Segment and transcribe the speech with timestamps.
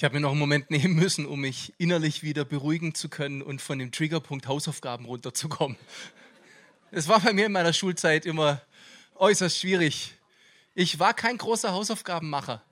[0.00, 3.42] Ich habe mir noch einen Moment nehmen müssen, um mich innerlich wieder beruhigen zu können
[3.42, 5.76] und von dem Triggerpunkt Hausaufgaben runterzukommen.
[6.90, 8.62] Es war bei mir in meiner Schulzeit immer
[9.16, 10.14] äußerst schwierig.
[10.74, 12.62] Ich war kein großer Hausaufgabenmacher.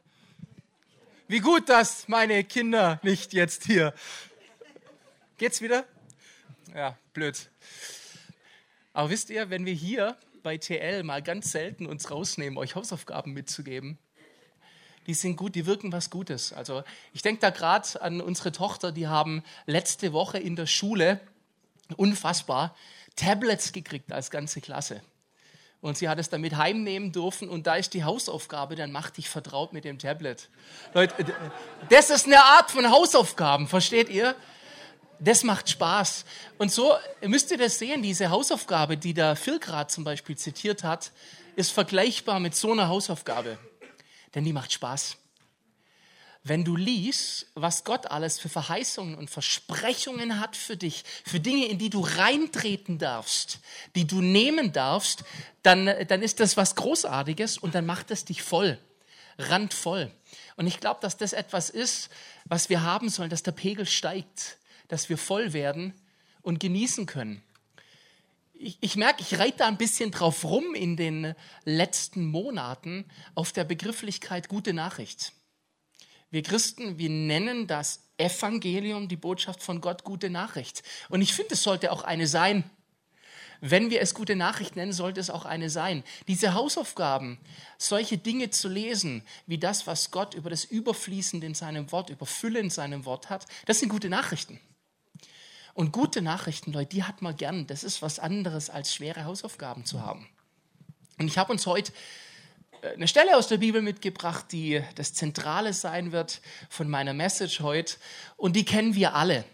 [1.27, 3.93] Wie gut, dass meine Kinder nicht jetzt hier.
[5.37, 5.85] Geht's wieder?
[6.75, 7.51] Ja, blöd.
[8.95, 13.35] Aber wisst ihr, wenn wir hier bei TL mal ganz selten uns rausnehmen, euch Hausaufgaben
[13.35, 13.99] mitzugeben,
[15.09, 16.53] die sind gut, die wirken was Gutes.
[16.53, 16.85] Also
[17.15, 21.19] ich denke da gerade an unsere Tochter, die haben letzte Woche in der Schule
[21.97, 22.77] unfassbar
[23.17, 25.01] Tablets gekriegt als ganze Klasse.
[25.81, 29.31] Und sie hat es damit heimnehmen dürfen und da ist die Hausaufgabe, dann mach dich
[29.31, 30.51] vertraut mit dem Tablet.
[30.93, 31.15] Leute,
[31.89, 34.37] das ist eine Art von Hausaufgaben, versteht ihr?
[35.21, 36.27] Das macht Spaß.
[36.59, 40.85] Und so müsst ihr das sehen, diese Hausaufgabe, die der Phil gerade zum Beispiel zitiert
[40.85, 41.13] hat,
[41.57, 43.59] ist vergleichbar mit so einer Hausaufgabe
[44.35, 45.17] denn die macht Spaß.
[46.45, 51.67] Wenn du liest, was Gott alles für Verheißungen und Versprechungen hat für dich, für Dinge,
[51.67, 53.59] in die du reintreten darfst,
[53.97, 55.25] die du nehmen darfst,
[55.63, 58.79] dann, dann ist das was Großartiges und dann macht es dich voll,
[59.37, 60.11] randvoll.
[60.57, 62.09] Und ich glaube, dass das etwas ist,
[62.45, 65.93] was wir haben sollen, dass der Pegel steigt, dass wir voll werden
[66.41, 67.43] und genießen können
[68.59, 73.53] ich, ich merke, ich reite da ein bisschen drauf rum in den letzten Monaten auf
[73.53, 75.33] der Begrifflichkeit gute Nachricht.
[76.31, 80.83] Wir Christen, wir nennen das Evangelium, die Botschaft von Gott, gute Nachricht.
[81.09, 82.69] Und ich finde, es sollte auch eine sein.
[83.61, 86.05] Wenn wir es gute Nachricht nennen, sollte es auch eine sein.
[86.29, 87.39] Diese Hausaufgaben,
[87.77, 92.27] solche Dinge zu lesen, wie das, was Gott über das Überfließende in seinem Wort, über
[92.27, 94.61] Fülle in seinem Wort hat, das sind gute Nachrichten.
[95.79, 97.69] Und gute Nachrichten, Leute, die hat man gern.
[97.69, 100.27] Das ist was anderes, als schwere Hausaufgaben zu haben.
[101.21, 101.93] Und ich habe uns heute
[102.83, 107.61] äh, eine Stelle aus der Bibel mitgebracht, die das Zentrale sein wird von meiner Message
[107.61, 107.95] heute.
[108.37, 109.45] Und die kennen wir alle.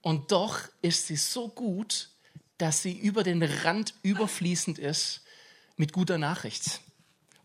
[0.00, 2.08] Und doch ist sie so gut,
[2.56, 5.20] dass sie über den Rand überfließend ist
[5.76, 6.80] mit guter Nachricht.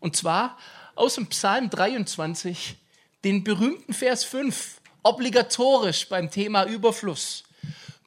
[0.00, 0.56] Und zwar
[0.94, 2.76] aus dem Psalm 23,
[3.24, 7.45] den berühmten Vers 5, obligatorisch beim Thema Überfluss.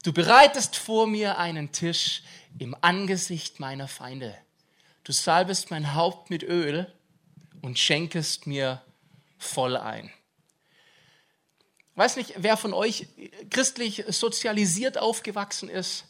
[0.04, 2.24] Du bereitest vor mir einen Tisch
[2.58, 4.38] im Angesicht meiner Feinde.
[5.04, 6.92] Du salbest mein Haupt mit Öl
[7.62, 8.82] und schenkest mir
[9.38, 10.12] voll ein.
[11.96, 13.08] Weiß nicht, wer von euch
[13.50, 16.06] christlich sozialisiert aufgewachsen ist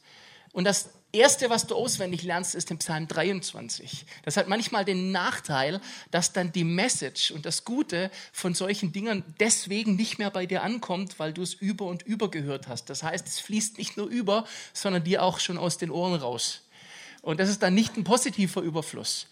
[0.51, 4.05] und das Erste, was du auswendig lernst, ist den Psalm 23.
[4.25, 5.81] Das hat manchmal den Nachteil,
[6.11, 10.61] dass dann die Message und das Gute von solchen Dingen deswegen nicht mehr bei dir
[10.61, 12.91] ankommt, weil du es über und über gehört hast.
[12.91, 16.61] Das heißt, es fließt nicht nur über, sondern dir auch schon aus den Ohren raus.
[17.23, 19.25] Und das ist dann nicht ein positiver Überfluss.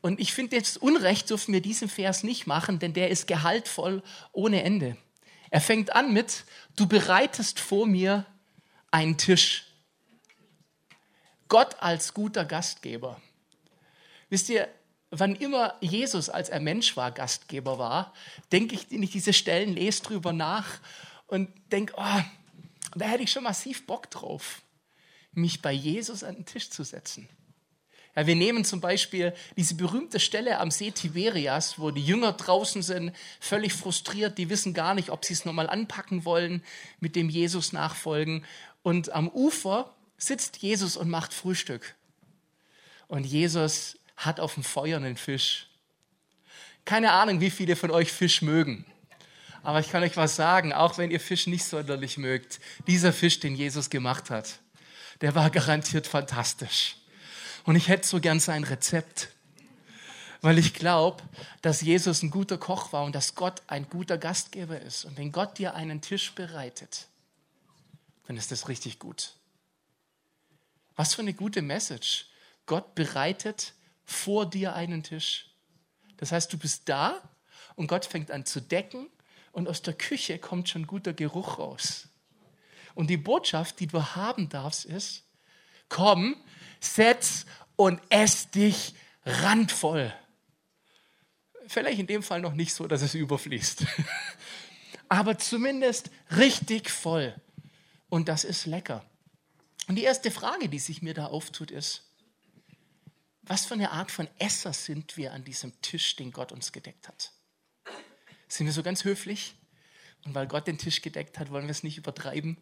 [0.00, 4.02] Und ich finde jetzt Unrecht dürfen wir diesen Vers nicht machen, denn der ist gehaltvoll
[4.32, 4.96] ohne Ende.
[5.50, 6.44] Er fängt an mit,
[6.76, 8.24] du bereitest vor mir
[8.90, 9.69] einen Tisch
[11.50, 13.20] Gott als guter Gastgeber.
[14.30, 14.68] Wisst ihr,
[15.10, 18.14] wann immer Jesus, als er Mensch war, Gastgeber war,
[18.52, 20.78] denke ich, wenn ich diese Stellen lese drüber nach
[21.26, 22.22] und denke, oh,
[22.94, 24.62] da hätte ich schon massiv Bock drauf,
[25.32, 27.28] mich bei Jesus an den Tisch zu setzen.
[28.14, 32.82] Ja, wir nehmen zum Beispiel diese berühmte Stelle am See Tiberias, wo die Jünger draußen
[32.82, 36.62] sind, völlig frustriert, die wissen gar nicht, ob sie es nochmal anpacken wollen,
[37.00, 38.44] mit dem Jesus nachfolgen.
[38.82, 41.96] Und am Ufer sitzt Jesus und macht Frühstück.
[43.08, 45.66] Und Jesus hat auf dem Feuer einen Fisch.
[46.84, 48.84] Keine Ahnung, wie viele von euch Fisch mögen.
[49.62, 53.40] Aber ich kann euch was sagen, auch wenn ihr Fisch nicht sonderlich mögt, dieser Fisch,
[53.40, 54.60] den Jesus gemacht hat,
[55.20, 56.96] der war garantiert fantastisch.
[57.64, 59.28] Und ich hätte so gern sein Rezept,
[60.40, 61.22] weil ich glaube,
[61.60, 65.04] dass Jesus ein guter Koch war und dass Gott ein guter Gastgeber ist.
[65.04, 67.08] Und wenn Gott dir einen Tisch bereitet,
[68.26, 69.34] dann ist das richtig gut.
[71.00, 72.26] Was für eine gute Message.
[72.66, 73.72] Gott bereitet
[74.04, 75.46] vor dir einen Tisch.
[76.18, 77.22] Das heißt, du bist da
[77.74, 79.08] und Gott fängt an zu decken
[79.52, 82.10] und aus der Küche kommt schon guter Geruch raus.
[82.94, 85.24] Und die Botschaft, die du haben darfst, ist,
[85.88, 86.36] komm,
[86.80, 87.46] setz
[87.76, 90.12] und ess dich randvoll.
[91.66, 93.86] Vielleicht in dem Fall noch nicht so, dass es überfließt.
[95.08, 97.34] Aber zumindest richtig voll.
[98.10, 99.09] Und das ist lecker.
[99.90, 102.04] Und die erste Frage, die sich mir da auftut, ist,
[103.42, 107.08] was für eine Art von Esser sind wir an diesem Tisch, den Gott uns gedeckt
[107.08, 107.32] hat?
[108.46, 109.56] Sind wir so ganz höflich?
[110.24, 112.56] Und weil Gott den Tisch gedeckt hat, wollen wir es nicht übertreiben?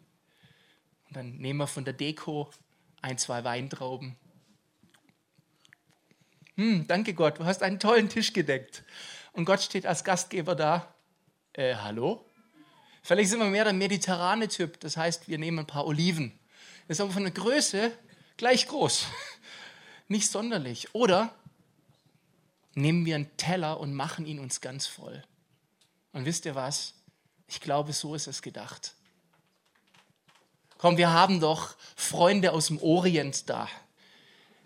[1.07, 2.49] Und dann nehmen wir von der Deko
[3.03, 4.15] ein, zwei Weintrauben.
[6.55, 8.83] Hm, danke Gott, du hast einen tollen Tisch gedeckt.
[9.33, 10.95] Und Gott steht als Gastgeber da.
[11.53, 12.25] Äh, hallo?
[13.03, 16.38] Vielleicht sind wir mehr der mediterrane Typ, das heißt, wir nehmen ein paar Oliven.
[16.89, 17.91] Ist aber von der Größe
[18.35, 19.05] gleich groß.
[20.07, 20.93] Nicht sonderlich.
[20.95, 21.33] Oder
[22.73, 25.23] nehmen wir einen Teller und machen ihn uns ganz voll.
[26.13, 26.95] Und wisst ihr was?
[27.47, 28.95] Ich glaube, so ist es gedacht.
[30.79, 33.69] Komm, wir haben doch Freunde aus dem Orient da.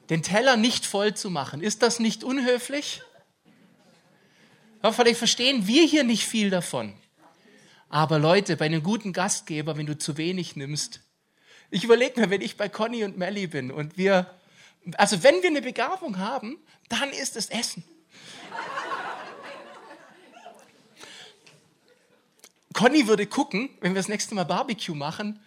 [0.10, 3.02] Den Teller nicht voll zu machen, ist das nicht unhöflich?
[4.82, 6.94] Ja, vielleicht verstehen wir hier nicht viel davon.
[7.90, 11.03] Aber Leute, bei einem guten Gastgeber, wenn du zu wenig nimmst,
[11.74, 14.30] ich überlege mir, wenn ich bei Conny und Melly bin und wir,
[14.96, 17.84] also wenn wir eine Begabung haben, dann ist es Essen.
[22.74, 25.40] Conny würde gucken, wenn wir das nächste Mal Barbecue machen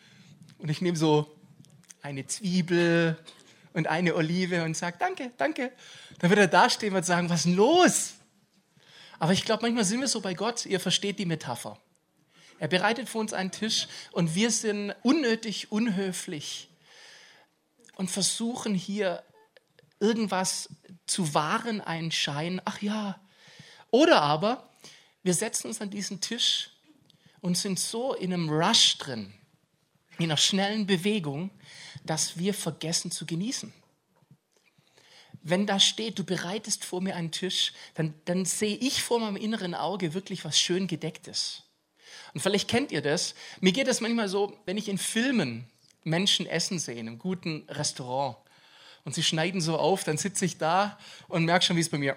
[0.59, 1.33] und ich nehme so
[2.03, 3.17] eine Zwiebel
[3.73, 5.71] und eine Olive und sage, danke, danke.
[6.19, 8.15] Dann würde er dastehen und sagen, was ist denn los?
[9.21, 11.79] Aber ich glaube, manchmal sind wir so bei Gott, ihr versteht die Metapher.
[12.59, 16.69] Er bereitet für uns einen Tisch und wir sind unnötig unhöflich
[17.97, 19.23] und versuchen hier
[20.01, 20.69] irgendwas
[21.07, 22.61] zu wahren, einen Schein.
[22.65, 23.21] Ach ja.
[23.91, 24.71] Oder aber
[25.23, 26.71] wir setzen uns an diesen Tisch
[27.41, 29.33] und sind so in einem Rush drin,
[30.19, 31.51] in einer schnellen Bewegung,
[32.05, 33.73] dass wir vergessen zu genießen.
[35.43, 39.37] Wenn da steht, du bereitest vor mir einen Tisch, dann, dann sehe ich vor meinem
[39.37, 41.66] inneren Auge wirklich was schön gedecktes.
[42.35, 43.35] Und vielleicht kennt ihr das.
[43.61, 45.67] Mir geht es manchmal so, wenn ich in Filmen
[46.05, 48.37] Menschen essen sehe, in einem guten Restaurant,
[49.07, 50.99] und sie schneiden so auf, dann sitze ich da
[51.29, 52.17] und merke schon, wie es bei mir.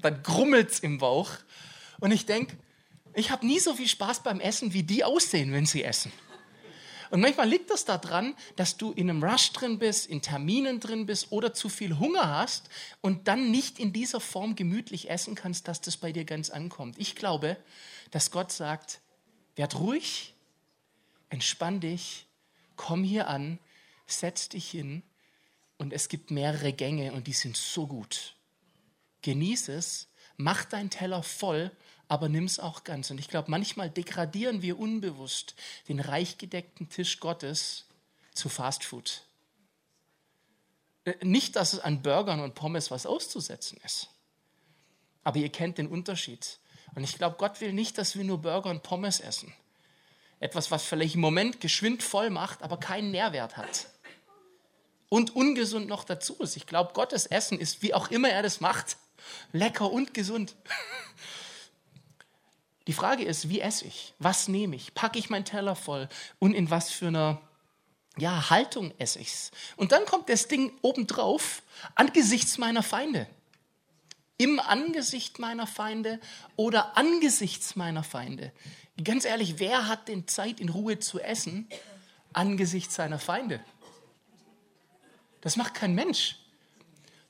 [0.00, 1.30] Dann grummelt es im Bauch.
[2.00, 2.56] Und ich denke,
[3.12, 6.10] ich habe nie so viel Spaß beim Essen, wie die aussehen, wenn sie essen.
[7.10, 11.06] Und manchmal liegt das daran, dass du in einem Rush drin bist, in Terminen drin
[11.06, 12.68] bist oder zu viel Hunger hast
[13.00, 16.96] und dann nicht in dieser Form gemütlich essen kannst, dass das bei dir ganz ankommt.
[16.98, 17.56] Ich glaube,
[18.10, 19.00] dass Gott sagt,
[19.56, 20.34] werd ruhig,
[21.28, 22.26] entspann dich,
[22.76, 23.58] komm hier an,
[24.06, 25.02] setz dich hin
[25.78, 28.36] und es gibt mehrere Gänge und die sind so gut.
[29.22, 31.70] Genieß es, mach deinen Teller voll
[32.08, 33.10] aber nimm es auch ganz.
[33.10, 35.54] Und ich glaube, manchmal degradieren wir unbewusst
[35.88, 37.86] den reich gedeckten Tisch Gottes
[38.32, 39.22] zu Fastfood.
[41.04, 44.08] Äh, nicht, dass es an Burgern und Pommes was auszusetzen ist.
[45.22, 46.58] Aber ihr kennt den Unterschied.
[46.94, 49.52] Und ich glaube, Gott will nicht, dass wir nur Burger und Pommes essen.
[50.40, 53.88] Etwas, was vielleicht im Moment geschwind voll macht, aber keinen Nährwert hat.
[55.08, 56.56] Und ungesund noch dazu ist.
[56.56, 58.96] Ich glaube, Gottes Essen ist, wie auch immer er das macht,
[59.52, 60.54] lecker und gesund.
[62.86, 64.14] Die Frage ist, wie esse ich?
[64.18, 64.94] Was nehme ich?
[64.94, 66.08] Packe ich meinen Teller voll?
[66.38, 67.40] Und in was für einer
[68.16, 69.50] ja, Haltung esse ich es?
[69.76, 71.62] Und dann kommt das Ding obendrauf,
[71.94, 73.26] angesichts meiner Feinde.
[74.36, 76.20] Im Angesicht meiner Feinde
[76.56, 78.52] oder angesichts meiner Feinde.
[79.02, 81.68] Ganz ehrlich, wer hat denn Zeit, in Ruhe zu essen
[82.32, 83.64] angesichts seiner Feinde?
[85.40, 86.36] Das macht kein Mensch.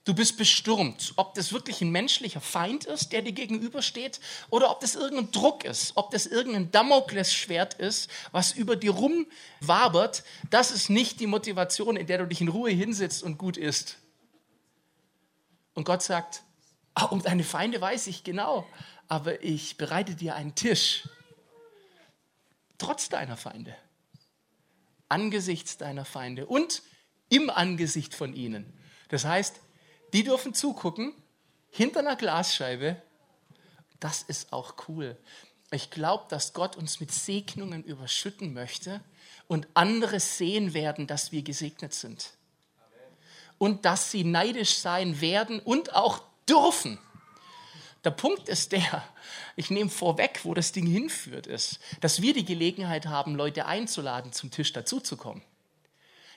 [0.04, 4.20] Du bist bestürmt, ob das wirklich ein menschlicher Feind ist, der dir gegenübersteht,
[4.50, 10.22] oder ob das irgendein Druck ist, ob das irgendein Damoklesschwert ist, was über dir rumwabert.
[10.50, 13.96] Das ist nicht die Motivation, in der du dich in Ruhe hinsitzt und gut isst.
[15.72, 16.42] Und Gott sagt,
[17.00, 18.66] oh, um deine Feinde weiß ich genau,
[19.08, 21.08] aber ich bereite dir einen Tisch,
[22.76, 23.74] trotz deiner Feinde,
[25.08, 26.82] angesichts deiner Feinde und
[27.30, 28.70] im Angesicht von ihnen.
[29.08, 29.60] Das heißt,
[30.14, 31.12] die dürfen zugucken,
[31.70, 32.96] hinter einer Glasscheibe.
[33.98, 35.18] Das ist auch cool.
[35.72, 39.00] Ich glaube, dass Gott uns mit Segnungen überschütten möchte
[39.48, 42.30] und andere sehen werden, dass wir gesegnet sind.
[43.58, 46.98] Und dass sie neidisch sein werden und auch dürfen.
[48.04, 49.02] Der Punkt ist der,
[49.56, 54.32] ich nehme vorweg, wo das Ding hinführt, ist, dass wir die Gelegenheit haben, Leute einzuladen,
[54.32, 55.42] zum Tisch dazuzukommen.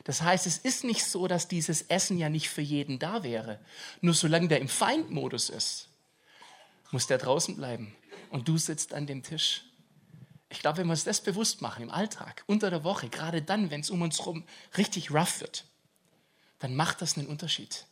[0.03, 3.59] Das heißt, es ist nicht so, dass dieses Essen ja nicht für jeden da wäre.
[4.01, 5.89] Nur solange der im Feindmodus ist,
[6.91, 7.95] muss der draußen bleiben.
[8.29, 9.63] Und du sitzt an dem Tisch.
[10.49, 13.69] Ich glaube, wenn wir uns das bewusst machen im Alltag, unter der Woche, gerade dann,
[13.69, 14.45] wenn es um uns herum
[14.77, 15.65] richtig rough wird,
[16.59, 17.85] dann macht das einen Unterschied.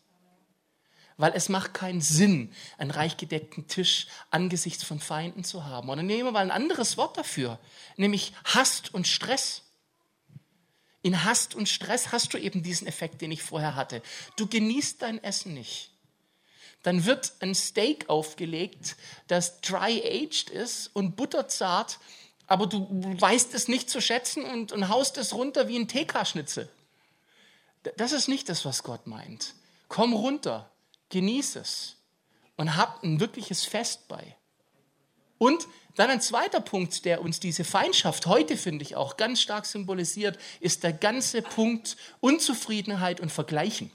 [1.17, 5.89] Weil es macht keinen Sinn, einen reich gedeckten Tisch angesichts von Feinden zu haben.
[5.89, 7.59] Und dann nehmen wir mal ein anderes Wort dafür,
[7.95, 9.61] nämlich Hast und Stress.
[11.05, 14.01] In Hast und Stress hast du eben diesen Effekt, den ich vorher hatte.
[14.37, 15.91] Du genießt dein Essen nicht.
[16.81, 18.95] Dann wird ein Steak aufgelegt,
[19.27, 21.99] das dry-aged ist und butterzart,
[22.47, 26.71] aber du weißt es nicht zu schätzen und, und haust es runter wie ein TK-Schnitzel.
[27.97, 29.53] Das ist nicht das, was Gott meint.
[29.89, 30.71] Komm runter,
[31.09, 31.97] genieß es
[32.57, 34.35] und hab ein wirkliches Fest bei.
[35.37, 39.65] Und dann ein zweiter Punkt, der uns diese Feindschaft heute, finde ich, auch ganz stark
[39.65, 43.91] symbolisiert, ist der ganze Punkt Unzufriedenheit und Vergleichen.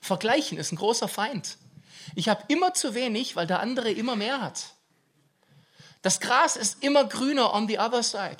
[0.00, 1.58] Vergleichen ist ein großer Feind.
[2.14, 4.72] Ich habe immer zu wenig, weil der andere immer mehr hat.
[6.02, 8.36] Das Gras ist immer grüner on the other side.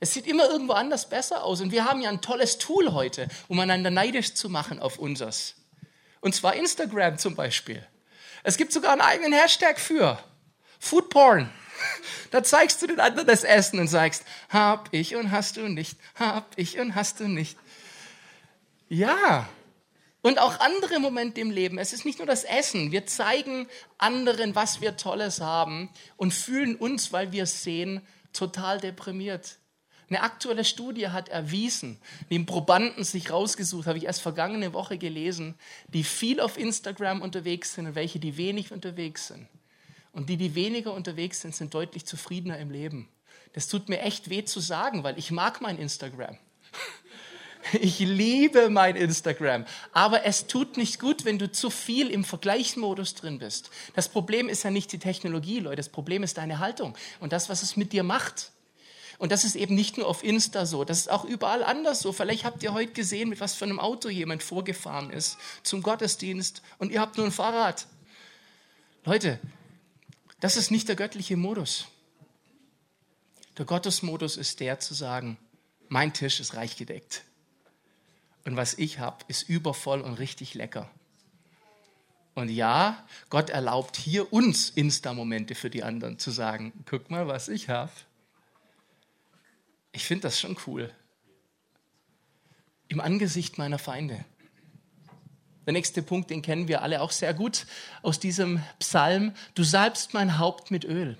[0.00, 1.60] Es sieht immer irgendwo anders besser aus.
[1.60, 5.54] Und wir haben ja ein tolles Tool heute, um einander neidisch zu machen auf unseres.
[6.20, 7.86] Und zwar Instagram zum Beispiel.
[8.42, 10.18] Es gibt sogar einen eigenen Hashtag für.
[10.82, 11.48] Food Porn.
[12.32, 15.96] Da zeigst du den anderen das Essen und sagst, hab ich und hast du nicht,
[16.16, 17.56] hab ich und hast du nicht.
[18.88, 19.48] Ja.
[20.22, 21.78] Und auch andere Momente im Leben.
[21.78, 22.90] Es ist nicht nur das Essen.
[22.90, 28.80] Wir zeigen anderen, was wir Tolles haben und fühlen uns, weil wir es sehen, total
[28.80, 29.58] deprimiert.
[30.08, 35.54] Eine aktuelle Studie hat erwiesen, die Probanden sich rausgesucht, habe ich erst vergangene Woche gelesen,
[35.86, 39.46] die viel auf Instagram unterwegs sind und welche, die wenig unterwegs sind.
[40.12, 43.08] Und die, die weniger unterwegs sind, sind deutlich zufriedener im Leben.
[43.54, 46.38] Das tut mir echt weh zu sagen, weil ich mag mein Instagram.
[47.80, 49.66] Ich liebe mein Instagram.
[49.92, 53.70] Aber es tut nicht gut, wenn du zu viel im Vergleichsmodus drin bist.
[53.94, 55.76] Das Problem ist ja nicht die Technologie, Leute.
[55.76, 58.50] Das Problem ist deine Haltung und das, was es mit dir macht.
[59.18, 62.12] Und das ist eben nicht nur auf Insta so, das ist auch überall anders so.
[62.12, 66.62] Vielleicht habt ihr heute gesehen, mit was für einem Auto jemand vorgefahren ist zum Gottesdienst
[66.78, 67.86] und ihr habt nur ein Fahrrad.
[69.04, 69.38] Leute,
[70.42, 71.86] das ist nicht der göttliche Modus.
[73.58, 75.38] Der Gottesmodus ist der zu sagen,
[75.88, 77.22] mein Tisch ist reich gedeckt.
[78.44, 80.90] Und was ich habe, ist übervoll und richtig lecker.
[82.34, 87.46] Und ja, Gott erlaubt hier uns Insta-Momente für die anderen zu sagen, guck mal, was
[87.46, 87.92] ich habe.
[89.92, 90.92] Ich finde das schon cool.
[92.88, 94.24] Im Angesicht meiner Feinde.
[95.66, 97.66] Der nächste Punkt, den kennen wir alle auch sehr gut
[98.02, 99.32] aus diesem Psalm.
[99.54, 101.16] Du salbst mein Haupt mit Öl.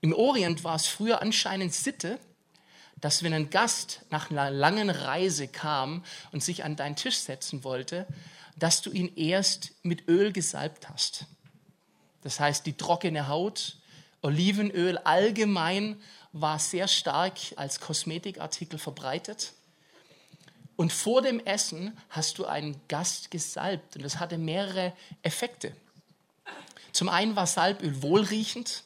[0.00, 2.18] Im Orient war es früher anscheinend Sitte,
[3.00, 7.62] dass wenn ein Gast nach einer langen Reise kam und sich an deinen Tisch setzen
[7.62, 8.06] wollte,
[8.56, 11.26] dass du ihn erst mit Öl gesalbt hast.
[12.22, 13.76] Das heißt, die trockene Haut,
[14.22, 16.00] Olivenöl allgemein
[16.32, 19.52] war sehr stark als Kosmetikartikel verbreitet.
[20.78, 24.92] Und vor dem Essen hast du einen Gast gesalbt und das hatte mehrere
[25.22, 25.72] Effekte.
[26.92, 28.84] Zum einen war Salböl wohlriechend,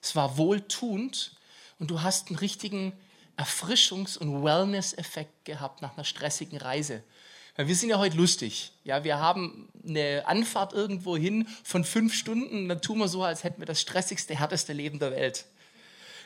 [0.00, 1.32] es war wohltuend
[1.80, 2.92] und du hast einen richtigen
[3.36, 7.02] Erfrischungs- und Wellness-Effekt gehabt nach einer stressigen Reise.
[7.56, 8.70] Wir sind ja heute lustig.
[8.84, 13.42] Ja, wir haben eine Anfahrt irgendwo hin von fünf Stunden, dann tun wir so, als
[13.42, 15.44] hätten wir das stressigste, härteste Leben der Welt.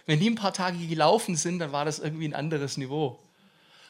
[0.05, 3.19] Wenn die ein paar Tage gelaufen sind, dann war das irgendwie ein anderes Niveau.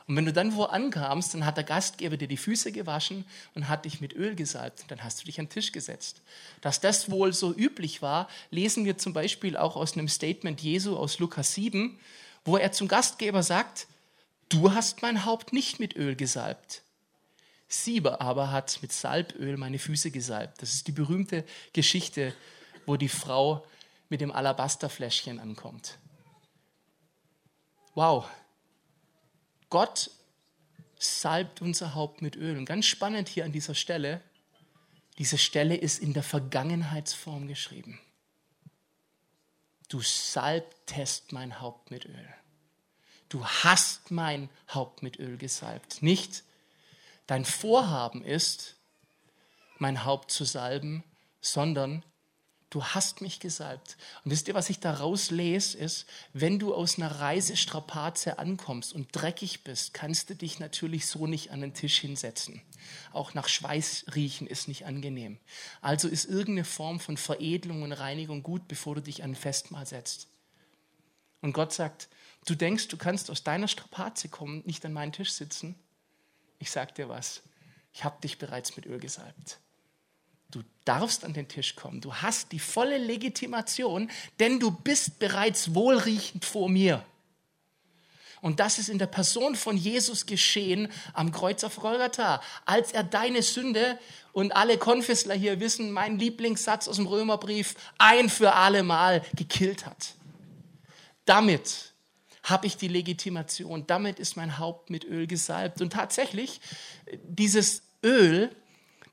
[0.06, 3.68] Und wenn du dann wo ankamst, dann hat der Gastgeber dir die Füße gewaschen und
[3.68, 4.84] hat dich mit Öl gesalbt.
[4.88, 6.20] Dann hast du dich an den Tisch gesetzt.
[6.60, 10.96] Dass das wohl so üblich war, lesen wir zum Beispiel auch aus einem Statement Jesu
[10.96, 11.98] aus Lukas 7,
[12.44, 13.86] wo er zum Gastgeber sagt,
[14.50, 16.82] du hast mein Haupt nicht mit Öl gesalbt.
[17.66, 20.60] Sieber aber hat mit Salböl meine Füße gesalbt.
[20.60, 22.34] Das ist die berühmte Geschichte,
[22.84, 23.66] wo die Frau
[24.10, 25.98] mit dem Alabasterfläschchen ankommt.
[27.94, 28.26] Wow,
[29.74, 30.12] Gott
[31.00, 32.56] salbt unser Haupt mit Öl.
[32.56, 34.20] Und ganz spannend hier an dieser Stelle,
[35.18, 37.98] diese Stelle ist in der Vergangenheitsform geschrieben.
[39.88, 42.34] Du salbtest mein Haupt mit Öl.
[43.28, 46.02] Du hast mein Haupt mit Öl gesalbt.
[46.02, 46.44] Nicht
[47.26, 48.76] dein Vorhaben ist,
[49.78, 51.02] mein Haupt zu salben,
[51.40, 52.04] sondern
[52.74, 53.96] du hast mich gesalbt.
[54.24, 59.08] Und wisst ihr, was ich daraus lese, ist, wenn du aus einer Reisestrapaze ankommst und
[59.12, 62.60] dreckig bist, kannst du dich natürlich so nicht an den Tisch hinsetzen.
[63.12, 65.38] Auch nach Schweiß riechen ist nicht angenehm.
[65.82, 69.86] Also ist irgendeine Form von Veredelung und Reinigung gut, bevor du dich an ein Festmahl
[69.86, 70.26] setzt.
[71.42, 72.08] Und Gott sagt,
[72.46, 75.76] du denkst, du kannst aus deiner Strapaze kommen, nicht an meinen Tisch sitzen.
[76.58, 77.42] Ich sag dir was,
[77.92, 79.60] ich habe dich bereits mit Öl gesalbt.
[80.50, 82.00] Du darfst an den Tisch kommen.
[82.00, 87.04] Du hast die volle Legitimation, denn du bist bereits wohlriechend vor mir.
[88.44, 93.02] Und das ist in der Person von Jesus geschehen am Kreuz auf Golgatha, als er
[93.02, 93.98] deine Sünde
[94.34, 99.86] und alle Konfessler hier wissen, mein Lieblingssatz aus dem Römerbrief, ein für alle Mal gekillt
[99.86, 100.16] hat.
[101.24, 101.94] Damit
[102.42, 105.80] habe ich die Legitimation, damit ist mein Haupt mit Öl gesalbt.
[105.80, 106.60] Und tatsächlich,
[107.26, 108.54] dieses Öl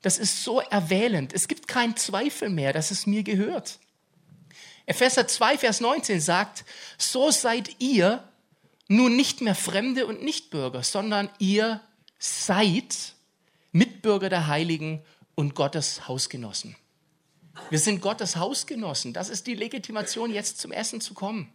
[0.02, 1.32] das ist so erwählend.
[1.32, 3.78] Es gibt keinen Zweifel mehr, dass es mir gehört.
[4.84, 6.64] Epheser 2, Vers 19 sagt,
[6.98, 8.28] so seid ihr
[8.88, 11.80] nun nicht mehr Fremde und Nichtbürger, sondern ihr
[12.18, 13.14] seid
[13.70, 15.02] Mitbürger der Heiligen
[15.34, 16.76] und Gottes Hausgenossen.
[17.70, 19.12] Wir sind Gottes Hausgenossen.
[19.12, 21.52] Das ist die Legitimation, jetzt zum Essen zu kommen.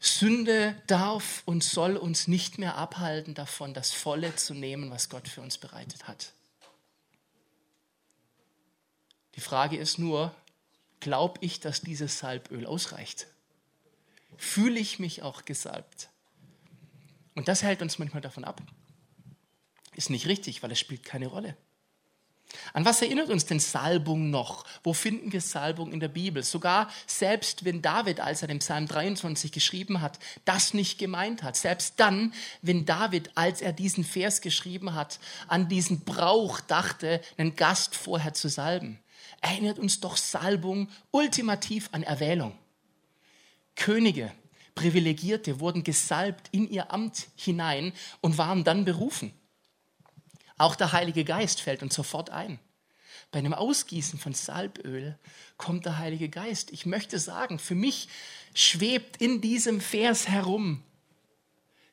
[0.00, 5.26] Sünde darf und soll uns nicht mehr abhalten davon, das Volle zu nehmen, was Gott
[5.26, 6.32] für uns bereitet hat.
[9.36, 10.34] Die Frage ist nur,
[11.00, 13.26] glaube ich, dass dieses Salböl ausreicht?
[14.36, 16.08] Fühle ich mich auch gesalbt?
[17.34, 18.62] Und das hält uns manchmal davon ab.
[19.94, 21.56] Ist nicht richtig, weil es spielt keine Rolle.
[22.72, 24.64] An was erinnert uns denn Salbung noch?
[24.82, 26.42] Wo finden wir Salbung in der Bibel?
[26.42, 31.56] Sogar selbst wenn David, als er den Psalm 23 geschrieben hat, das nicht gemeint hat.
[31.56, 37.56] Selbst dann, wenn David, als er diesen Vers geschrieben hat, an diesen Brauch dachte, einen
[37.56, 39.00] Gast vorher zu salben.
[39.46, 42.58] Erinnert uns doch Salbung ultimativ an Erwählung.
[43.76, 44.32] Könige,
[44.74, 49.32] Privilegierte wurden gesalbt in ihr Amt hinein und waren dann berufen.
[50.58, 52.58] Auch der Heilige Geist fällt uns sofort ein.
[53.30, 55.16] Bei einem Ausgießen von Salböl
[55.58, 56.72] kommt der Heilige Geist.
[56.72, 58.08] Ich möchte sagen, für mich
[58.52, 60.82] schwebt in diesem Vers herum,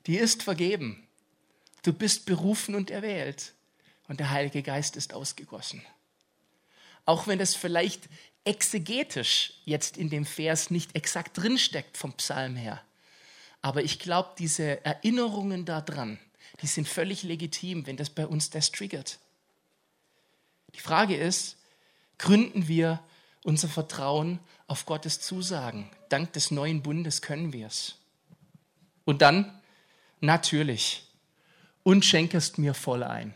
[0.08, 1.08] dir ist vergeben,
[1.84, 3.54] du bist berufen und erwählt
[4.08, 5.84] und der Heilige Geist ist ausgegossen.
[7.06, 8.10] Auch wenn es vielleicht
[8.46, 12.82] exegetisch jetzt in dem Vers nicht exakt drinsteckt vom Psalm her.
[13.62, 16.20] Aber ich glaube, diese Erinnerungen daran,
[16.62, 19.20] die sind völlig legitim, wenn das bei uns das triggert.
[20.76, 21.58] Die Frage ist,
[22.18, 23.02] gründen wir
[23.44, 25.90] unser Vertrauen auf Gottes Zusagen?
[26.10, 27.96] Dank des neuen Bundes können wir es.
[29.06, 29.62] Und dann,
[30.20, 31.08] natürlich,
[31.84, 33.36] und schenkest mir voll ein.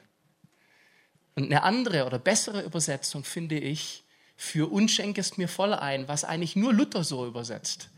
[1.38, 4.04] Und eine andere oder bessere Übersetzung finde ich
[4.36, 7.90] für und schenkest mir voll ein, was eigentlich nur Luther so übersetzt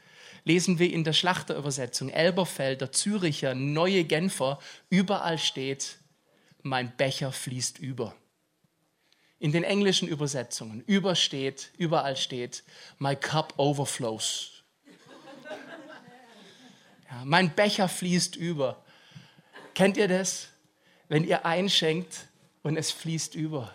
[0.44, 5.98] lesen wir in der Schlachterübersetzung, Elberfelder, Züricher, Neue Genfer, überall steht,
[6.62, 8.16] mein Becher fließt über.
[9.40, 12.64] In den englischen Übersetzungen übersteht, überall steht,
[12.98, 14.64] my cup overflows.
[17.10, 18.84] Ja, mein Becher fließt über.
[19.74, 20.50] Kennt ihr das?
[21.08, 22.28] Wenn ihr einschenkt
[22.64, 23.72] und es fließt über.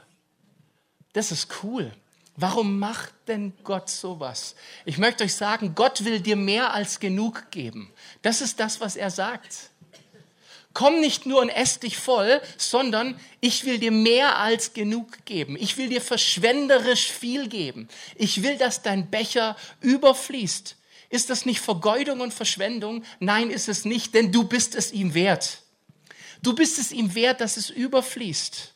[1.13, 1.93] Das ist cool.
[2.37, 4.57] Warum macht denn Gott sowas?
[4.85, 7.93] Ich möchte euch sagen, Gott will dir mehr als genug geben.
[8.23, 9.71] Das ist das, was er sagt.
[10.73, 15.57] Komm nicht nur und ess dich voll, sondern ich will dir mehr als genug geben.
[15.57, 17.89] Ich will dir verschwenderisch viel geben.
[18.17, 20.77] Ich will, dass dein Becher überfließt.
[21.11, 23.05] Ist das nicht Vergeudung und Verschwendung?
[23.21, 25.59] Nein, ist es nicht, denn du bist es ihm wert.
[26.43, 28.74] Du bist es ihm wert, dass es überfließt.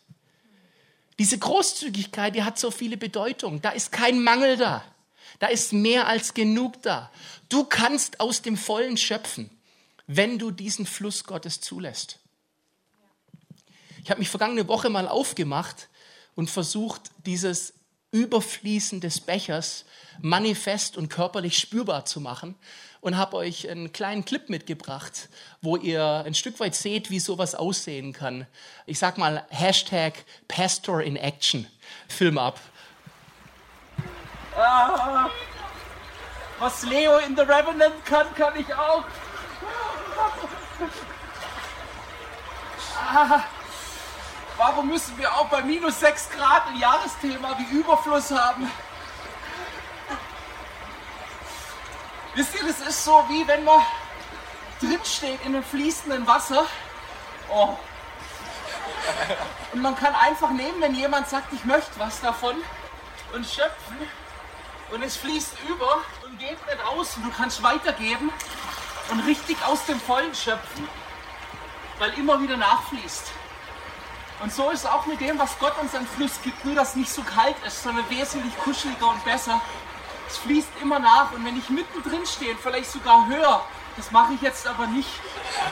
[1.19, 3.61] Diese Großzügigkeit, die hat so viele Bedeutungen.
[3.61, 4.85] Da ist kein Mangel da.
[5.41, 7.11] Da ist mehr als genug da.
[7.49, 9.51] Du kannst aus dem Vollen schöpfen,
[10.07, 12.19] wenn du diesen Fluss Gottes zulässt.
[14.03, 15.89] Ich habe mich vergangene Woche mal aufgemacht
[16.35, 17.75] und versucht, dieses
[18.11, 19.85] Überfließen des Bechers
[20.21, 22.55] manifest und körperlich spürbar zu machen
[23.01, 25.29] und habe euch einen kleinen Clip mitgebracht,
[25.63, 28.47] wo ihr ein Stück weit seht, wie sowas aussehen kann.
[28.87, 31.67] Ich sag mal Hashtag Pastor in Action.
[32.09, 32.61] Film ab.
[34.57, 35.31] Ah,
[36.59, 39.05] was Leo in The Revenant kann, kann ich auch.
[42.97, 43.45] Ah,
[44.57, 48.69] warum müssen wir auch bei minus 6 Grad ein Jahresthema wie Überfluss haben?
[52.39, 53.81] Wisst ihr, das ist so wie wenn man
[54.81, 56.67] drinsteht in einem fließenden Wasser.
[57.49, 57.77] Oh.
[59.73, 62.55] Und man kann einfach nehmen, wenn jemand sagt, ich möchte was davon
[63.35, 63.97] und schöpfen
[64.93, 65.97] und es fließt über
[66.27, 68.31] und geht nicht raus und du kannst weitergeben
[69.11, 70.89] und richtig aus dem Vollen schöpfen,
[71.99, 73.33] weil immer wieder nachfließt.
[74.45, 76.91] Und so ist es auch mit dem, was Gott uns an Fluss gibt, nur dass
[76.91, 79.61] es nicht so kalt ist, sondern wesentlich kuscheliger und besser.
[80.29, 83.65] Es fließt immer nach und wenn ich mittendrin stehe, vielleicht sogar höher,
[83.97, 85.09] das mache ich jetzt aber nicht,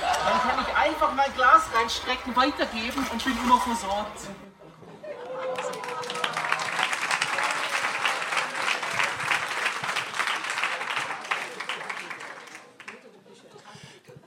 [0.01, 4.29] dann kann ich einfach mein Glas reinstrecken, weitergeben und bin immer versorgt.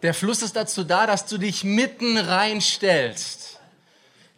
[0.04, 3.60] Der Fluss ist dazu da, dass du dich mitten reinstellst.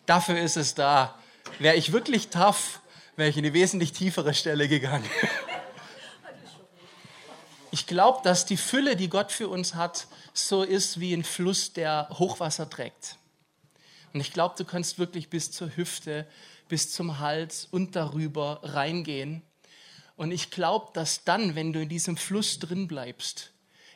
[0.06, 1.20] Dafür ist es da.
[1.60, 2.80] Wäre ich wirklich tough,
[3.16, 5.10] wäre ich in eine wesentlich tiefere Stelle gegangen.
[7.74, 11.72] Ich glaube, dass die Fülle, die Gott für uns hat, so ist wie ein Fluss,
[11.72, 13.16] der Hochwasser trägt.
[14.14, 16.28] Und ich glaube, du kannst wirklich bis zur Hüfte,
[16.68, 19.42] bis zum Hals und darüber reingehen.
[20.18, 23.52] Und ich glaube, dass dann, wenn du in diesem Fluss drin bleibst,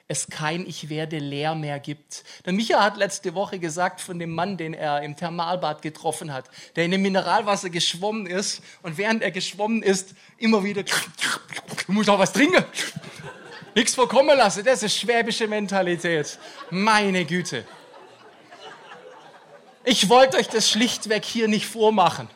[0.08, 2.24] es kein Ich werde leer mehr gibt.
[2.46, 6.50] Der Micha hat letzte Woche gesagt von dem Mann, den er im Thermalbad getroffen hat,
[6.76, 12.10] der in dem Mineralwasser geschwommen ist und während er geschwommen ist, immer wieder, du musst
[12.10, 12.64] auch was trinken.
[13.76, 16.40] Nichts vorkommen lassen, das ist schwäbische Mentalität.
[16.70, 17.66] Meine Güte.
[19.84, 22.30] Ich wollte euch das schlichtweg hier nicht vormachen.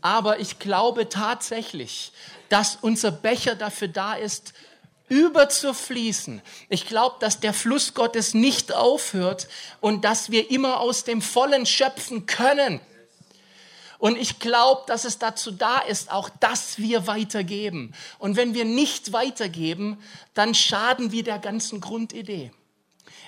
[0.00, 2.12] Aber ich glaube tatsächlich,
[2.48, 4.54] dass unser Becher dafür da ist,
[5.08, 6.40] überzufließen.
[6.68, 9.48] Ich glaube, dass der Fluss Gottes nicht aufhört
[9.80, 12.80] und dass wir immer aus dem Vollen schöpfen können.
[14.00, 17.92] Und ich glaube, dass es dazu da ist, auch dass wir weitergeben.
[18.18, 19.98] Und wenn wir nicht weitergeben,
[20.32, 22.50] dann schaden wir der ganzen Grundidee.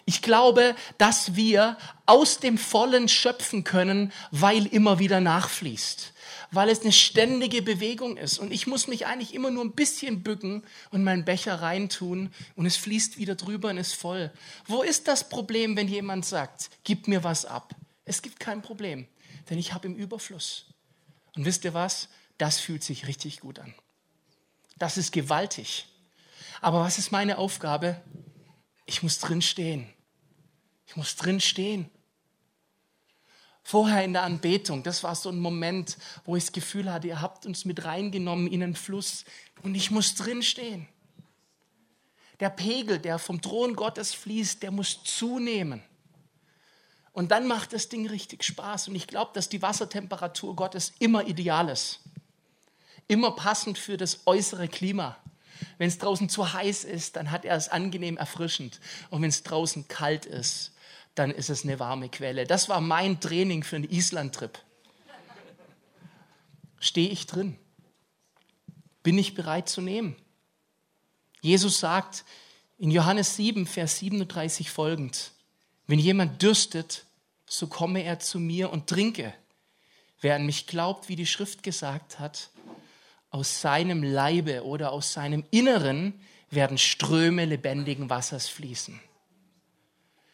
[0.07, 6.13] Ich glaube, dass wir aus dem Vollen schöpfen können, weil immer wieder nachfließt
[6.55, 8.39] weil es eine ständige Bewegung ist.
[8.39, 12.67] Und ich muss mich eigentlich immer nur ein bisschen bücken und meinen Becher reintun und
[12.67, 14.31] es fließt wieder drüber und ist voll.
[14.67, 17.75] Wo ist das Problem, wenn jemand sagt, gib mir was ab?
[18.05, 19.07] Es gibt kein Problem,
[19.51, 20.67] denn ich habe im Überfluss.
[21.37, 22.09] Und wisst ihr was?
[22.39, 23.75] Das fühlt sich richtig gut an.
[24.77, 25.87] Das ist gewaltig.
[26.61, 28.01] Aber was ist meine Aufgabe?
[28.87, 29.89] Ich muss drin stehen.
[30.87, 31.91] Ich muss drin stehen.
[33.63, 37.21] Vorher in der Anbetung, das war so ein Moment, wo ich das Gefühl hatte, ihr
[37.21, 39.25] habt uns mit reingenommen in einen Fluss
[39.63, 40.89] und ich muss drinstehen.
[42.41, 45.83] Der Pegel, der vom Thron Gottes fließt, der muss zunehmen.
[47.13, 48.89] Und dann macht das Ding richtig Spaß.
[48.89, 52.01] Und ich glaube, dass die Wassertemperatur Gottes immer ideal ist.
[53.07, 55.17] Immer passend für das äußere Klima.
[55.79, 58.81] Wenn es draußen zu heiß ist, dann hat er es angenehm erfrischend.
[59.11, 60.73] Und wenn es draußen kalt ist,
[61.15, 62.47] dann ist es eine warme Quelle.
[62.47, 64.59] Das war mein Training für einen Island-Trip.
[66.81, 67.59] Stehe ich drin?
[69.03, 70.17] Bin ich bereit zu nehmen?
[71.43, 72.25] Jesus sagt
[72.79, 75.33] in Johannes 7, Vers 37 folgend,
[75.87, 77.05] wenn jemand dürstet,
[77.47, 79.35] so komme er zu mir und trinke.
[80.21, 82.51] Wer an mich glaubt, wie die Schrift gesagt hat,
[83.31, 89.01] aus seinem Leibe oder aus seinem Inneren werden Ströme lebendigen Wassers fließen.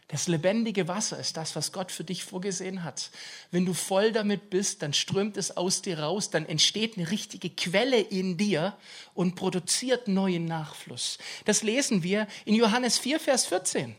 [0.08, 3.10] Das lebendige Wasser ist das, was Gott für dich vorgesehen hat.
[3.50, 7.50] Wenn du voll damit bist, dann strömt es aus dir raus, dann entsteht eine richtige
[7.50, 8.74] Quelle in dir
[9.12, 11.18] und produziert neuen Nachfluss.
[11.44, 13.96] Das lesen wir in Johannes 4, Vers 14.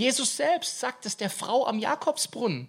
[0.00, 2.68] Jesus selbst sagt es der Frau am Jakobsbrunnen.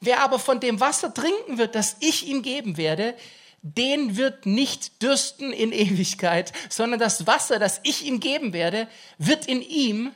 [0.00, 3.16] Wer aber von dem Wasser trinken wird, das ich ihm geben werde,
[3.62, 9.46] den wird nicht dürsten in Ewigkeit, sondern das Wasser, das ich ihm geben werde, wird
[9.46, 10.12] in ihm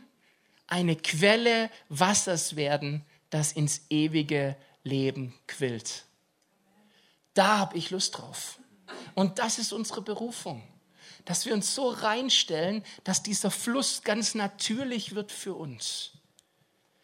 [0.66, 6.04] eine Quelle Wassers werden, das ins ewige Leben quillt.
[7.34, 8.58] Da habe ich Lust drauf.
[9.14, 10.62] Und das ist unsere Berufung,
[11.24, 16.12] dass wir uns so reinstellen, dass dieser Fluss ganz natürlich wird für uns.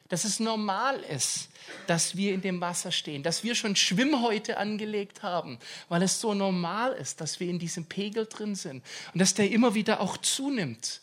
[0.09, 1.49] Dass es normal ist,
[1.87, 6.33] dass wir in dem Wasser stehen, dass wir schon Schwimmhäute angelegt haben, weil es so
[6.33, 10.17] normal ist, dass wir in diesem Pegel drin sind und dass der immer wieder auch
[10.17, 11.01] zunimmt.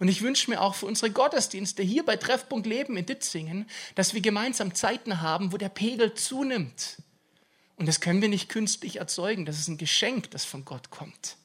[0.00, 4.14] Und ich wünsche mir auch für unsere Gottesdienste hier bei Treffpunkt Leben in Ditzingen, dass
[4.14, 6.96] wir gemeinsam Zeiten haben, wo der Pegel zunimmt.
[7.76, 9.46] Und das können wir nicht künstlich erzeugen.
[9.46, 11.36] Das ist ein Geschenk, das von Gott kommt.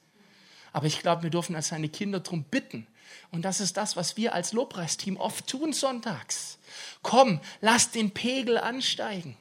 [0.74, 2.88] Aber ich glaube, wir dürfen als seine Kinder darum bitten.
[3.32, 6.58] Und das ist das, was wir als Lobpreisteam oft tun sonntags.
[7.02, 9.38] Komm, lass den Pegel ansteigen.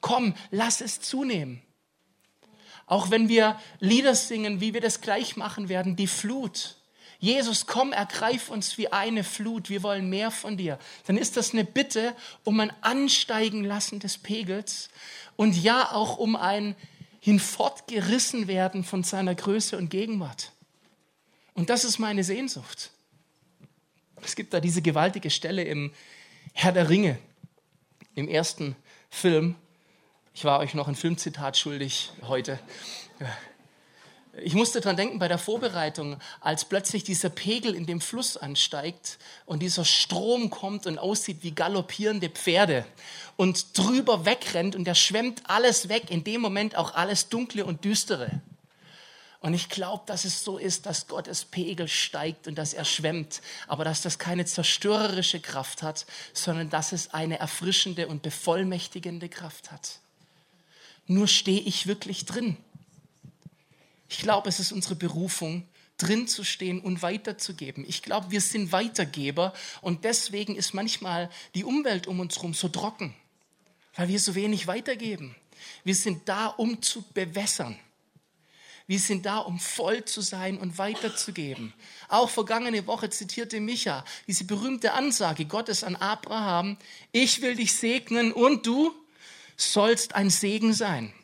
[0.00, 1.62] Komm, lass es zunehmen.
[2.86, 6.76] Auch wenn wir Lieder singen, wie wir das gleich machen werden, die Flut.
[7.18, 11.52] Jesus, komm, ergreif uns wie eine Flut, wir wollen mehr von dir, dann ist das
[11.52, 14.90] eine Bitte um ein Ansteigen lassen des Pegels
[15.36, 16.76] und ja auch um ein
[17.20, 20.52] hinfortgerissen werden von seiner Größe und Gegenwart.
[21.54, 22.90] Und das ist meine Sehnsucht.
[24.22, 25.92] Es gibt da diese gewaltige Stelle im
[26.52, 27.18] Herr der Ringe,
[28.14, 28.76] im ersten
[29.08, 29.54] Film.
[30.34, 32.58] Ich war euch noch ein Filmzitat schuldig heute.
[34.42, 39.18] Ich musste dran denken bei der Vorbereitung, als plötzlich dieser Pegel in dem Fluss ansteigt
[39.46, 42.84] und dieser Strom kommt und aussieht wie galoppierende Pferde
[43.36, 47.84] und drüber wegrennt und der schwemmt alles weg, in dem Moment auch alles Dunkle und
[47.84, 48.40] Düstere.
[49.44, 53.42] Und ich glaube, dass es so ist, dass Gottes Pegel steigt und dass er schwemmt,
[53.66, 59.70] aber dass das keine zerstörerische Kraft hat, sondern dass es eine erfrischende und bevollmächtigende Kraft
[59.70, 59.98] hat.
[61.06, 62.56] Nur stehe ich wirklich drin.
[64.08, 67.84] Ich glaube, es ist unsere Berufung, drin zu stehen und weiterzugeben.
[67.86, 69.52] Ich glaube, wir sind Weitergeber
[69.82, 73.14] und deswegen ist manchmal die Umwelt um uns herum so trocken,
[73.94, 75.36] weil wir so wenig weitergeben.
[75.84, 77.78] Wir sind da, um zu bewässern.
[78.86, 81.72] Wir sind da, um voll zu sein und weiterzugeben.
[82.08, 86.76] Auch vergangene Woche zitierte Micha diese berühmte Ansage Gottes an Abraham,
[87.10, 88.94] ich will dich segnen und du
[89.56, 91.14] sollst ein Segen sein.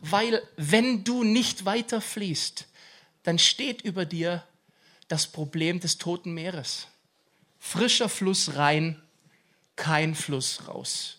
[0.00, 2.66] Weil wenn du nicht weiter fließt,
[3.22, 4.44] dann steht über dir
[5.08, 6.88] das Problem des Toten Meeres.
[7.58, 9.00] Frischer Fluss rein,
[9.76, 11.18] kein Fluss raus.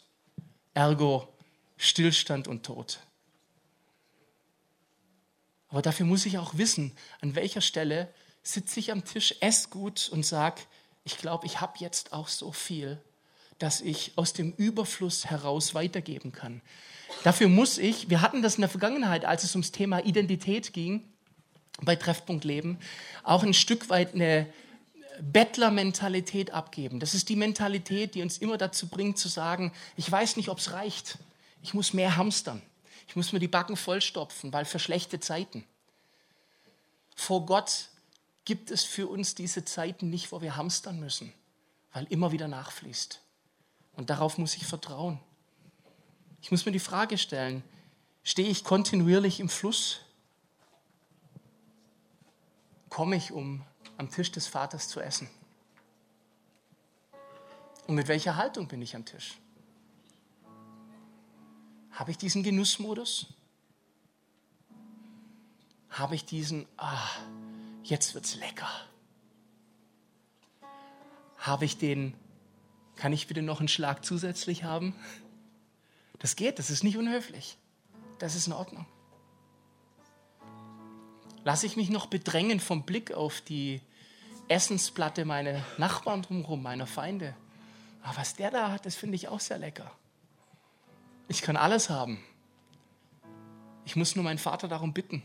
[0.74, 1.34] Ergo
[1.78, 3.00] Stillstand und Tod.
[5.70, 10.10] Aber dafür muss ich auch wissen, an welcher Stelle sitze ich am Tisch, esse gut
[10.10, 10.62] und sage,
[11.04, 13.02] ich glaube, ich habe jetzt auch so viel,
[13.60, 16.62] dass ich aus dem Überfluss heraus weitergeben kann.
[17.24, 21.04] Dafür muss ich, wir hatten das in der Vergangenheit, als es ums Thema Identität ging,
[21.82, 22.80] bei Treffpunkt Leben,
[23.24, 24.48] auch ein Stück weit eine
[25.20, 27.00] Bettlermentalität abgeben.
[27.00, 30.60] Das ist die Mentalität, die uns immer dazu bringt zu sagen, ich weiß nicht, ob
[30.60, 31.18] es reicht.
[31.64, 32.62] Ich muss mehr hamstern.
[33.08, 35.66] Ich muss mir die Backen vollstopfen, weil für schlechte Zeiten.
[37.16, 37.90] Vor Gott
[38.46, 41.34] gibt es für uns diese Zeiten nicht, wo wir hamstern müssen,
[41.94, 43.22] weil immer wieder nachfließt.
[43.96, 45.20] Und darauf muss ich vertrauen.
[46.42, 47.64] Ich muss mir die Frage stellen,
[48.24, 50.02] stehe ich kontinuierlich im Fluss?
[52.90, 53.66] Komme ich, um
[53.98, 55.30] am Tisch des Vaters zu essen?
[57.88, 59.40] Und mit welcher Haltung bin ich am Tisch?
[61.98, 63.26] Habe ich diesen Genussmodus?
[65.90, 67.10] Habe ich diesen, ah,
[67.84, 68.70] jetzt wird's lecker?
[71.40, 72.14] Habe ich den,
[72.98, 74.94] kann ich bitte noch einen Schlag zusätzlich haben?
[76.20, 77.58] Das geht, das ist nicht unhöflich.
[78.20, 78.86] Das ist in Ordnung.
[81.44, 83.82] Lasse ich mich noch bedrängen vom Blick auf die
[84.50, 87.36] Essensplatte meiner Nachbarn drumherum, meiner Feinde?
[88.04, 89.92] Aber was der da hat, das finde ich auch sehr lecker.
[91.28, 92.20] Ich kann alles haben.
[93.86, 95.24] Ich muss nur meinen Vater darum bitten.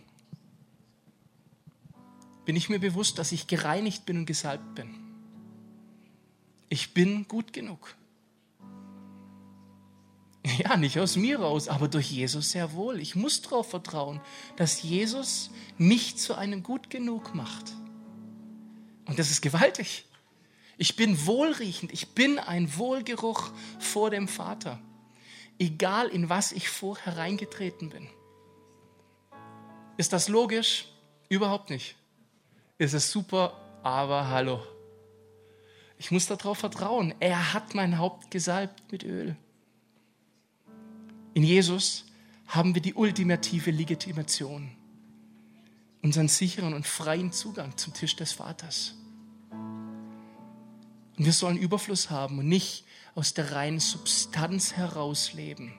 [2.45, 4.95] Bin ich mir bewusst, dass ich gereinigt bin und gesalbt bin.
[6.69, 7.95] Ich bin gut genug.
[10.59, 12.99] Ja, nicht aus mir raus, aber durch Jesus sehr wohl.
[12.99, 14.21] Ich muss darauf vertrauen,
[14.57, 17.73] dass Jesus mich zu einem gut genug macht.
[19.05, 20.05] Und das ist gewaltig.
[20.79, 24.81] Ich bin wohlriechend, ich bin ein Wohlgeruch vor dem Vater
[25.59, 28.09] egal in was ich vorher reingetreten bin.
[29.97, 30.87] Ist das logisch?
[31.29, 31.97] Überhaupt nicht.
[32.79, 34.61] Ist es super, aber hallo.
[35.99, 37.15] Ich muss darauf vertrauen.
[37.21, 39.37] Er hat mein Haupt gesalbt mit Öl.
[41.35, 42.07] In Jesus
[42.49, 44.71] haben wir die ultimative Legitimation,
[46.03, 48.95] unseren sicheren und freien Zugang zum Tisch des Vaters.
[49.51, 52.85] Und wir sollen Überfluss haben und nicht
[53.15, 55.73] aus der reinen Substanz heraus leben.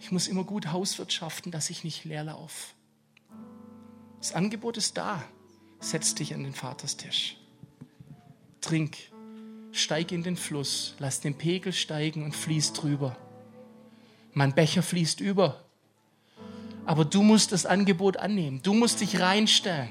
[0.00, 2.74] Ich muss immer gut hauswirtschaften, dass ich nicht leer laufe.
[4.18, 5.22] Das Angebot ist da.
[5.80, 7.36] Setz dich an den Vaterstisch.
[8.60, 8.96] Trink,
[9.72, 13.16] steig in den Fluss, lass den Pegel steigen und fließ drüber.
[14.32, 15.64] Mein Becher fließt über.
[16.86, 18.62] Aber du musst das Angebot annehmen.
[18.62, 19.90] Du musst dich reinstellen.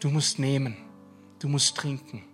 [0.00, 0.76] Du musst nehmen.
[1.38, 2.24] Du musst trinken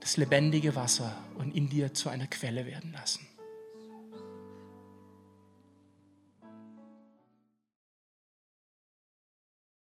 [0.00, 3.27] das lebendige Wasser und in dir zu einer Quelle werden lassen.